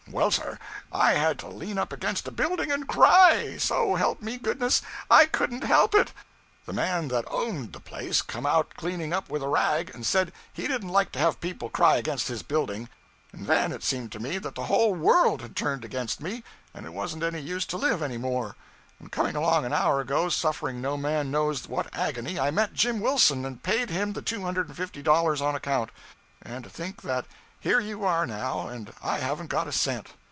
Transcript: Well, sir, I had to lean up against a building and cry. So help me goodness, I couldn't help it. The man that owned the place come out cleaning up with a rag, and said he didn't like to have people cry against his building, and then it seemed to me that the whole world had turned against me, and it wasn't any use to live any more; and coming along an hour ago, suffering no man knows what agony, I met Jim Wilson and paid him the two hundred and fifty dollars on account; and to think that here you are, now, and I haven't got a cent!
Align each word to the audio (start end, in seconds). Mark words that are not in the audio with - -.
Well, 0.11 0.29
sir, 0.31 0.59
I 0.91 1.13
had 1.13 1.39
to 1.39 1.47
lean 1.47 1.77
up 1.77 1.93
against 1.93 2.27
a 2.27 2.31
building 2.31 2.69
and 2.69 2.85
cry. 2.85 3.55
So 3.57 3.95
help 3.95 4.21
me 4.21 4.35
goodness, 4.35 4.81
I 5.09 5.25
couldn't 5.25 5.63
help 5.63 5.95
it. 5.95 6.11
The 6.65 6.73
man 6.73 7.07
that 7.07 7.23
owned 7.29 7.71
the 7.71 7.79
place 7.79 8.21
come 8.21 8.45
out 8.45 8.73
cleaning 8.75 9.13
up 9.13 9.29
with 9.29 9.41
a 9.41 9.47
rag, 9.47 9.89
and 9.95 10.05
said 10.05 10.33
he 10.51 10.67
didn't 10.67 10.89
like 10.89 11.13
to 11.13 11.19
have 11.19 11.39
people 11.39 11.69
cry 11.69 11.95
against 11.95 12.27
his 12.27 12.43
building, 12.43 12.89
and 13.31 13.45
then 13.47 13.71
it 13.71 13.83
seemed 13.85 14.11
to 14.11 14.19
me 14.19 14.37
that 14.39 14.55
the 14.55 14.65
whole 14.65 14.93
world 14.93 15.41
had 15.41 15.55
turned 15.55 15.85
against 15.85 16.19
me, 16.21 16.43
and 16.73 16.85
it 16.85 16.91
wasn't 16.93 17.23
any 17.23 17.39
use 17.39 17.65
to 17.67 17.77
live 17.77 18.01
any 18.01 18.17
more; 18.17 18.57
and 18.99 19.13
coming 19.13 19.37
along 19.37 19.63
an 19.65 19.71
hour 19.71 20.01
ago, 20.01 20.27
suffering 20.27 20.81
no 20.81 20.97
man 20.97 21.31
knows 21.31 21.69
what 21.69 21.87
agony, 21.93 22.37
I 22.37 22.51
met 22.51 22.73
Jim 22.73 22.99
Wilson 22.99 23.45
and 23.45 23.63
paid 23.63 23.89
him 23.89 24.11
the 24.11 24.21
two 24.21 24.41
hundred 24.41 24.67
and 24.67 24.75
fifty 24.75 25.01
dollars 25.01 25.39
on 25.39 25.55
account; 25.55 25.89
and 26.41 26.65
to 26.65 26.69
think 26.69 27.01
that 27.03 27.25
here 27.59 27.79
you 27.79 28.03
are, 28.03 28.25
now, 28.25 28.67
and 28.69 28.91
I 29.03 29.19
haven't 29.19 29.51
got 29.51 29.67
a 29.67 29.71
cent! 29.71 30.09